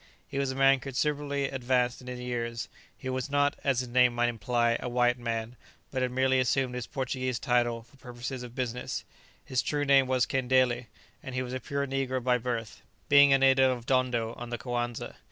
[0.27, 2.67] He was a man considerably advanced in years;
[2.97, 5.57] he was not (as his name might imply) a white man,
[5.91, 9.03] but had merely assumed his Portuguese title for purposes of business;
[9.45, 10.87] his true name was Kendélé,
[11.21, 14.57] and he was a pure negro by birth, being a native of Dondo on the
[14.57, 15.17] Coanza.